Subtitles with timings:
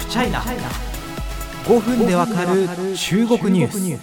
[0.00, 2.66] フチャイナ5分でわかる
[2.96, 4.00] 中国ニュース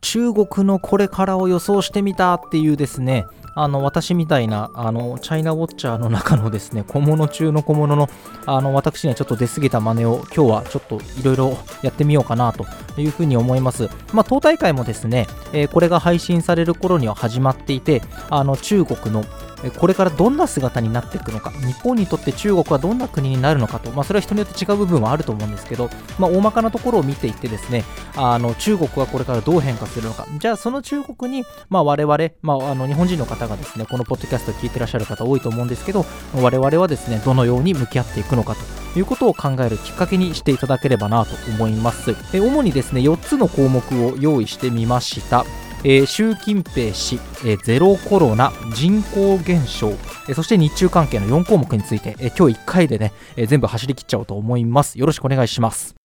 [0.00, 8.08] 中国のこれからを予想してみたっていうですねあの私みたいなあのチャイナウォッチャーの中のですね小物中の小物の
[8.46, 12.64] あの私にはちょっと出過ぎた真似を今日はちょっといろいろやってみようかなと
[12.98, 13.90] いうふうに思います。
[14.12, 19.24] まあ、党大会もですね、えー、これが配信される頃には始まっていてあの中国の
[19.68, 27.84] これからどんな姿になっていくのか、日本にとって中国はどんな国になるのかと、まあ、それは人によって違う部分はあると思うんですけど、まあ、大まかなところを見ていってですね、
[28.16, 38.80] あの中国はこれからどう変化するのか、じゃあその中国に、まあ、我々、まあ、あの日本人の方がですね、このポッドキャストを聞いてらっしゃる方多いと思うんですけど、我々はですね、どのように向き合っていくのかと。
[38.96, 42.16] いうことを考えるきっかけにしていただければなと思います。
[42.32, 45.44] 主にですね、4つの項目を用意してみました。
[45.82, 54.98] えー、習近平氏、えー、ゼロコロナ、人口減少、えー、そして日中関係の4項目について、えー、今日1回でね、えー、全部走り切っちゃおうと思います。
[54.98, 55.99] よろしくお願いします。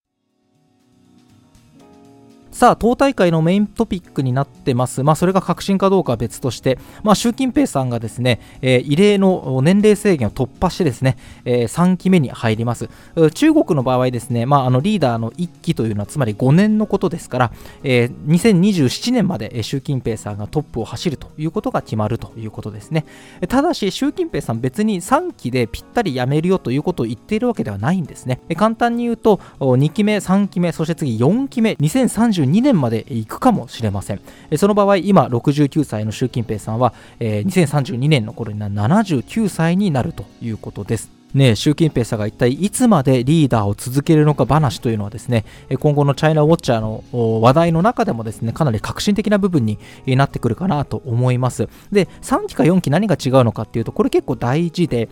[2.55, 5.03] さあ、党大会のメイントピックになってます。
[5.03, 12.89] まあ、それが革新かどうかは別として、まあ、習近平さんがですね、えー、異例の年齢制限を突破してですね、えー、3期目に入ります。
[13.33, 17.51] 中国の場合ですね、まあ、あのリーダーの1期というのはつまり5年のことですから、
[17.83, 23.03] えー、2027年まで習近平さんがトップを走るということが決まるということですね。
[23.49, 28.39] ただし、習近平さん別に3期でぴったり辞めるよということを言っているわけではないんですね。
[28.55, 34.21] 簡単に言うと、2期目、3期目、そして次4期目、2030 2年まで行くかもしれません。
[34.57, 41.11] その場合、今69歳の習近平さんは、え、2032年の頃には79歳になるということです。
[41.33, 45.43] ね、習近平さんが一体いつまでリーダーを続けるのか話というのはですね、
[45.79, 47.03] 今後のチャイナウォッチャーの
[47.41, 51.67] 話題の中でもですね、かなり革新的な部分になってくるかなと思います。
[51.91, 55.09] で、3期か4期何が違うのかっていうと、これ結構大事で、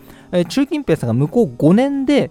[0.48, 2.30] 習近平さんが向こう5年で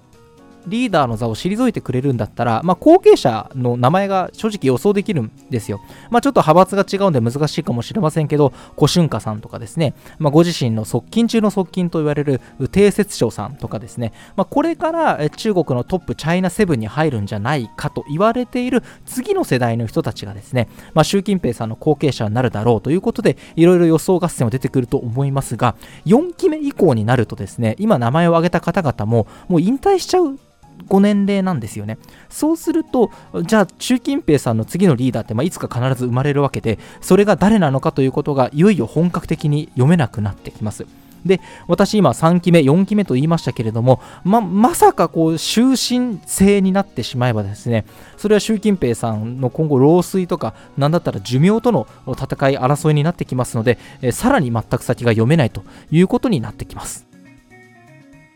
[0.67, 5.81] リーダーの座を退いてくれるんだったら、まあ、後継者の名前が正直予想できるんですよ。
[6.09, 12.41] まあ、ちょっと派閥が違うんで難しいかもしれませんけど、古春華さんとかですね、まあ、ご自身の側近中の側近と言われる
[12.71, 25.75] 定説省さんとかですね、まあ、これから中国のトップチャイナセブンに入るんじゃないかと言われている次の世代の人たちがですね、まあ、習近平さんの後継者になるだろうということで、いろいろ予想合戦は出てくると思いますが、
[26.05, 30.39] 4期目以降になるとですね、今名前を挙げた方々ももう引退しちゃう
[30.87, 31.97] ご年齢なんですよね。
[32.29, 33.11] そうすると、
[33.43, 40.85] じゃあ習近平さんの次のリーダーって、まあ、いつか必ず生まれるわけで、それが誰なのかということがいよいよ本格的に読めなくなってきます。
[41.25, 47.85] で、私今3期目、4期目と言いましたけれども、ま、まさかこう終身制になってしまえばですね、
[48.17, 57.12] それは習近平さんの今後老衰とか、なんだったら寿命との戦い、争いになってきますので、えさらに全く先が読めないということになってきます。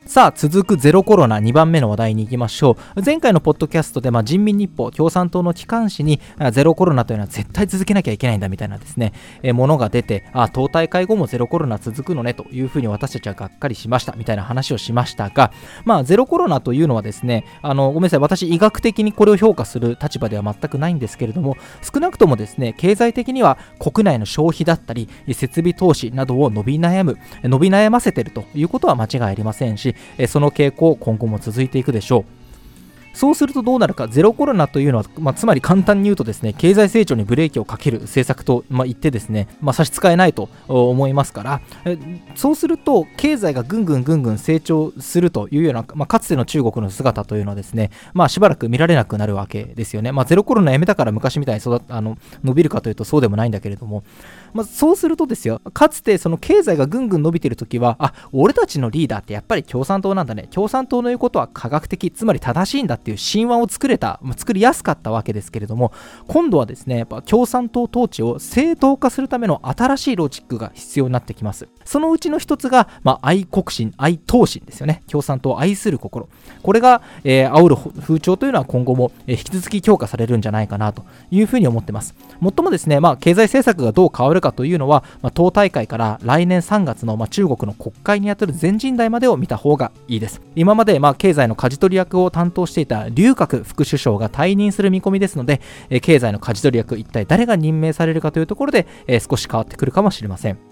[0.08, 3.02] さあ、続くゼロコロナ2番目の話題に行きましょう。
[3.04, 6.22] 前回のポッドキャストで、まあ、人民日報、共産党の機関紙に、
[6.54, 9.12] ゼロコロナというのは絶対続けなきゃいけないんだみたいなですね、
[9.44, 15.52] えものが出て、あ、党大会後もゼロコロナ続くのねというふうに私たちはがっかりしましたみたいな話をしましたが、
[15.84, 32.38] まあ、ゼロコロナというのはですね、あの、ごめんなさい、私医学的にこれを評価する立場では全くないんですけれども、少なくともですね、経済的には国内の消費だったり、設備投資などを伸び悩む、伸び悩ませてるということは間違いありませんし、えその傾向、今後も続いていくでしょう。
[33.18, 41.62] そうするとどうなるか、ゼロコロナというのは、まあ、つまり簡単に言うとですね、経済成長にブレーキをかける政策と、まあ、言ってですね、まあ、差し支えないと思いますから、
[42.36, 50.12] そうすると、経済がぐんぐんぐんぐん成長するというような、ま、かつての中国の姿というのはですね、まあ、しばらく見られなくなるわけですよね。
[50.12, 54.04] ま、ゼロコロナやめたから昔みたいに育あの伸びるかというとそうでもないんだけれども、
[54.58, 60.48] まあ、そうするとですよ、かつてその経済がぐんぐん伸びてるときは、あ、俺たちのリーダーってやっぱり共産党なんだね。
[60.50, 65.92] 共産党の言うことは科学的、つまり正しいんだっていう神話を作れた、まあ、作りやすかったわけですけれども、
[66.28, 71.68] 今度はですね、やっぱ共産党統治を正当化するための新しいロジックが必要になってきます。
[71.86, 75.04] そのうちの一つが、まあ、愛国心、愛党心ですよね。
[75.08, 76.28] 共産党を愛する心。
[76.64, 82.16] これが、えー、煽る風潮というのは今後も、えー、引き続き強化されるんじゃないかなというふうに思ってます。
[82.40, 90.42] もっともですね、まあ、経済政策がどう変わるかというのは、まあ、党大会から来年3月の、まあ、中国の国会にあたる全人代までを見た方がいいです。
[90.56, 100.67] 今まで、まあ、経済の舵取り役を担当していた劉鶴副首相が退任する見込みですので、えー、経済の舵取り役、一体誰が任命されるかというところで、えー、少し変わってくるかもしれません。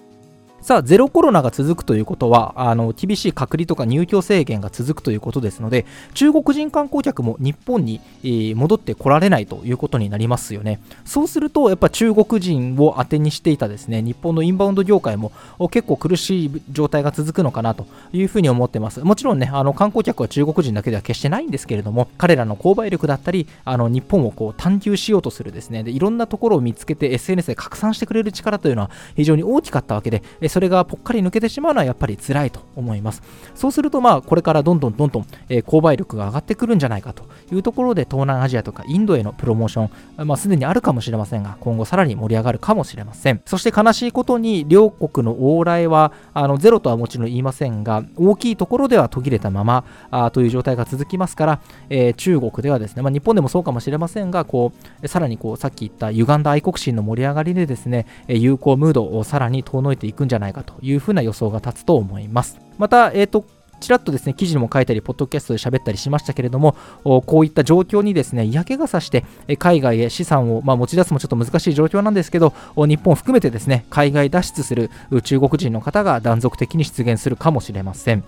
[0.66, 5.86] さあ、ゼロコロナが続くということは、あの厳しい隔離とか入居制限が続くということですので、
[6.16, 10.80] 中国人観光客も日本に、えー、戻ってこられないということになりますよね。
[11.06, 15.32] そうすると、やっぱ中国人を当てにしていたですね、日本のインバウンド業界も
[15.70, 19.02] 結構苦しい状態が続くのかなというふうに思ってます。
[19.02, 30.24] もちろんね、あの観光客は中国人だけでは決してないんですけれども、彼らの購買力だったり、あの日本をこう探求しようとするですねで、いろんなところを見つけて SNS で拡散してくれる力というのは非常に大きかったわけで、
[30.56, 33.22] それがぽっかり抜けてしまうのはやっぱり辛いと思います。
[33.56, 39.90] そうすると、まあ、これからどんどんどんどん、え、購買力が上がってくるんじゃないかというところで、東南アジアとかインドへのプロモーショ
[40.24, 43.42] ン、まあ、すでにあるかもしれませんが、今後さらに盛り上がるかもしれません。
[43.46, 51.60] そして悲しいことに、両国の往来は、あのゼロとはもちろん言いませんが、大きいところでは途切れたままあという状態が続きますから、
[51.90, 54.72] えー、中国ではですね、まあ、日本でもそうかもしれませんが、こ
[55.04, 62.60] うさらにこうさっき言った歪んだ愛国心の盛り上がりでですね、友好ムードをさらに遠のいていくんじゃないかないかというふうな予想が立つと思います。
[62.78, 63.46] また、えーと、
[63.80, 69.26] ちらっとですね、記事にも書いたり、ポッドキャストで喋ったりしましたけれども、こういった状況にですね、嫌気がさして、
[69.60, 74.90] 海外へ資産を、まあ、持ち出すもちょっと難しい状況なんですけど、日本を含めてですね、海外脱出する
[75.24, 78.24] 中国人の方が断続的に出現するかもしれません。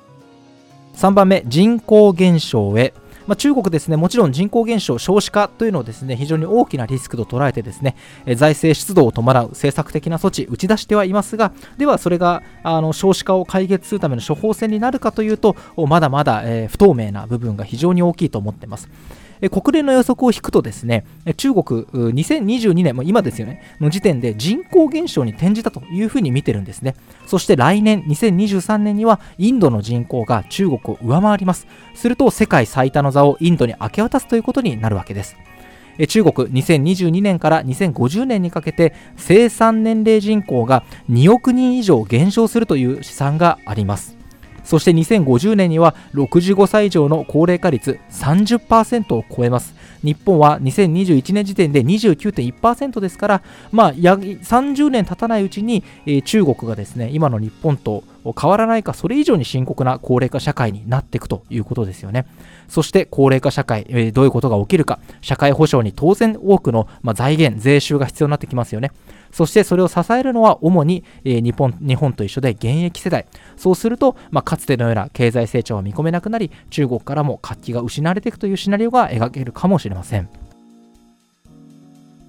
[0.95, 2.93] 3番目、人口減少へ。
[3.27, 7.95] まあ、中国ですね、もちろん人口減少、少子化というのをですね、非常に大きなリスクと捉えてですね、
[8.35, 18.89] 財政出動を伴う政策的な措置、打ち出してはいますが、ではそれがあの少子化を解決するための処方箋になるかというと、まだまだ、え、不透明な部分が非常に大きいと思っています。
[19.51, 21.05] 国連の予測を引くとですね、
[21.37, 26.95] 中国2022年、も今ですよね、の時点で人口減少に転じたというふうに見てるんですね。
[27.25, 31.67] そして来年2023年にはインドの人口が中国を上回ります。
[31.95, 35.35] すると世界最多の座をインドに明け渡すということになるわけです。
[36.05, 44.16] 中国2022年から2050年にかけて生産年齢人口が2億人以上減少するという試算があります
[44.67, 49.73] そして2050年には65歳以上の高齢化率30%を超えます。
[50.03, 58.03] 日本は2021年時点で29.1%ですから、まあ、30年経たないうちに、えー、中国がですね今の日本と
[58.33, 62.25] 変わらないかそれ以上に深刻な高齢化社会になっていくということですよね。
[62.67, 64.99] そして高齢化社会、えー、どういうことが起きるか。
[65.21, 68.91] 社会保障に当然多くの、まあ、財源税収が必要になってきますよね。
[69.31, 73.25] そしてそれを支えるのは主に、えー、日本日本と一緒で現役世代。
[73.55, 80.29] そうすると、まあ、かつてのような経済成長は見込めなくなり中国からも活気が失われていくというシナリオが描けるかもしれません。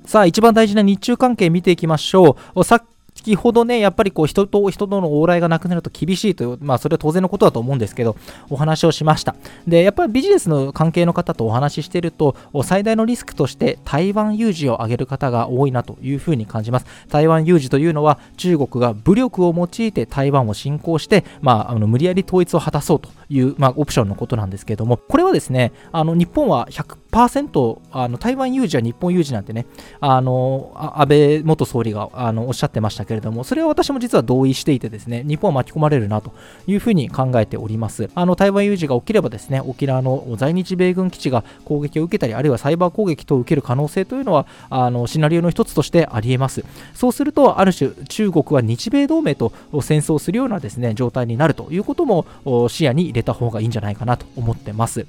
[0.04, 2.64] さあ一番大事な日中関係見ていきましょう。
[2.64, 2.82] さっ
[3.18, 8.16] 先ほどね、やっぱりこう人と人との往来がなくなると厳しいという、まあそれは当然のことだと思うんですけど、
[8.48, 9.34] お話をしました。
[9.66, 16.86] で、やっぱりビジネスの関係の方とお話ししていると、最大のリスクとして台湾有事を挙げる方が多いなというふうに感じます。
[17.08, 29.66] 台湾有事というのは中国が武力を用いて台湾を侵攻して、まあ、あの無理やり統一を果たそうという、まあ、オプションのことなんですけれども、これはですね、あの日本は100%パーセントあの台湾有事は日本有事なんてね、
[30.00, 36.32] あの安倍元総理があのおっしゃってましたけれども、それは私も実は同意していてですね、日本は巻き込まれるなと
[36.66, 38.10] いうふうに考えております。
[38.14, 46.64] あの台湾有事が起きればですね、沖縄の在日米軍基地が攻撃を受けたり、あるいはサイバー攻撃と受ける可能性というのは、あのシナリオの一つとしてありえます。
[46.94, 52.26] そうすると、ある種、中国は日米同盟と戦争するようなですね状態になるということも
[52.68, 55.06] 視野に入れた方がいいんじゃないかなと思ってます。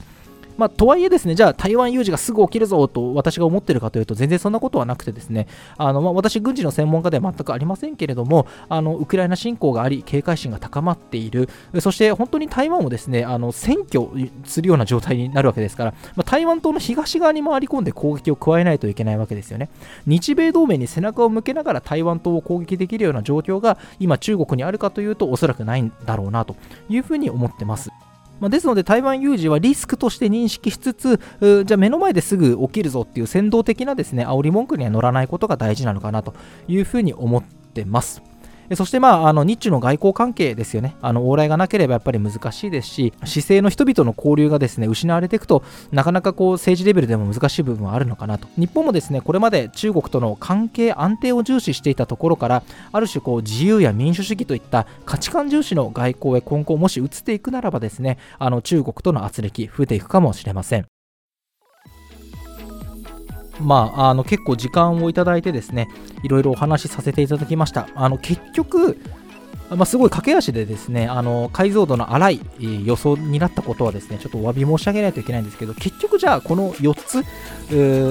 [0.59, 5.47] まあ、とはいえですね、じゃあ台湾有事がすぐ起きるぞと私が思ってるかというと、全然そんなことはなくてですね、
[5.77, 11.47] あのまあ、私、軍事の専門家では全くありませんけれども、あのウクライナ侵攻があり、警戒心が高まっている、
[11.79, 14.11] そして本当に台湾をですね、あの占拠
[14.43, 19.69] するような状態になるわけですから、まあ、台湾島の東側に回り込んで攻撃を加えないといけないわけですよね。
[20.07, 26.57] 日米同盟に背中を向けながら台湾島を攻撃できるような状況が今、中国にあるかというと、おそらくないんだろうなと
[26.89, 27.91] いうふうに思ってます。
[28.39, 31.19] まあ、ですので台湾有事はリスクとして認識しつつ、
[31.65, 36.33] じゃあ目の前ですぐ起きるぞっていう先導的なですね煽り文句には乗らないことが大事なのかなと
[36.67, 38.28] いうふうに思ってます。
[38.75, 40.95] そして、まあ、あの日中の外交関係ですよね。
[41.01, 48.47] あの往来がなければやっぱり難しいですし、姿勢の人々の交流がですね失われていくとなかなかこう政治レベルでも難しい部分はあるのかなと。
[48.57, 60.85] 日本もですねこれまで中国との関係安定を重視していたところから、ある種こう自由や民主主義といった価値観重視の外交へ今後もし移っていくならばですね、あの中国との圧力増えていくかもしれません。
[63.59, 65.89] まあ、あの結構時間をいただいてですね
[66.23, 67.87] いろいろお話しさせていただきました。
[67.95, 68.97] あの結局
[69.69, 76.95] まあ、すごい駆け足でですね、あの解像度の荒い予想になったことはですね、ちょっとお詫び申し上げないといけないんですけど、結局じゃあこの4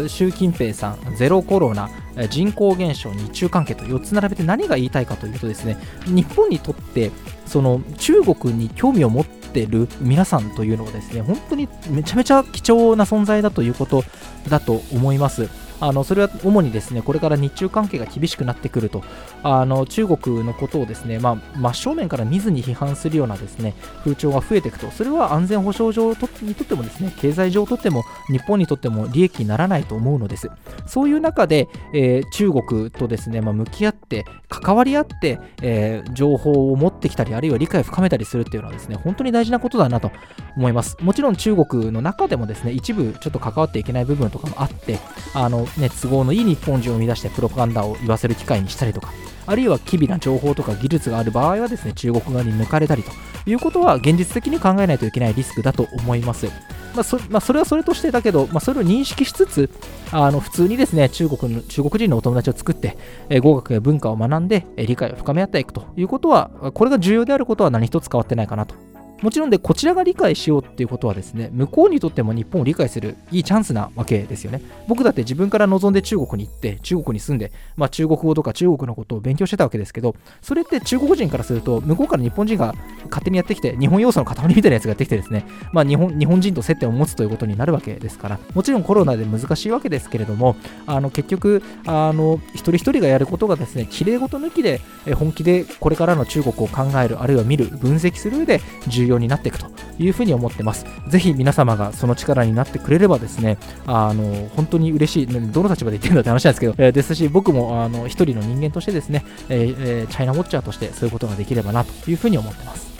[0.04, 1.90] つ、習近平さん、ゼロコロナ、
[2.30, 5.76] 人口減少、日中関係と4つ並べて何が言いたいかというとですね、
[6.06, 7.10] 日本にとって
[7.44, 14.04] その中国に興味を持っててる皆さんというのはですね、本当にめちゃめちゃ貴重な存在だということ
[14.48, 15.48] だと思います。
[15.80, 19.02] あのそれは主にですねこれから日中関係が厳しくなってくると。
[19.42, 24.90] あの中国のことをですね、まあ、真正面から見ずに批判するようなですね風潮が増えていくと。
[24.90, 30.50] それは安全保障上にとってもですね経済上とっても日本にとっても利益にならないと思うのです。
[30.86, 40.10] そういう中で、えー、中国とですね、まあ、向き合って関わり合って、えー、情報を持ってきたりあるいは理解を深めたりするっていうのはですね本当に大事なことだなと。
[40.58, 44.98] 思いますもちろん中国の中でもですね一部ちょっと関わっていけない部分とかもあって
[45.34, 49.12] あのね、都合のいい日本人を生み出してプロパガンダを言わせる機会にしたりとか、
[49.46, 53.10] あるいは機微な情報とか技術がある場合はですね、中国側に抜かれたりと
[53.46, 56.46] いうことは現実的に考えないといけないリスクだと思います。
[56.94, 59.70] まあそまあ、それはそれとしてだけど、まあ、それを認識しつつ、
[60.10, 62.96] あの普通にですね中国の中国人のお友達を作って、
[63.28, 68.74] え語学や文化を学んで、え理解を深め合っていくということは、これが重要であることは何一つ変わってないかなと
[69.20, 74.60] もちろんでこちらが理解しようっていうことはですね向こうにとっても日本を理解するいいチャンスなわけですよね。
[74.86, 82.74] 僕だって自分から望んで中国に行って中国に住んで、まあ、中国語とか中国のことを勉強してたわけですけどそれって中国人からすると向こうから日本人が
[83.08, 94.80] 勝手にやってきて日本要素の塊みたいなやつがやってきてですね、まあ、日本日本人と接点を持つということになるわけですからもちろんコロナで難しいわけですけれどもあの結局あの一人一人がやることがですねきれい事抜きで
[95.14, 99.66] 本気でこれからの中国を考えるあるいは見る分析する上で重要になっていくと
[99.98, 100.86] いうふうに思ってます。
[101.08, 112.97] ぜひ皆様がその力になってくれればですね、あの本当に嬉しい、どの立場で言ってるんだって話なんですけど、えー、ですし、僕もあの一人の人間としてですね、えー、チャイナウォッチャーとしてそういうことができればなというふうに思ってます。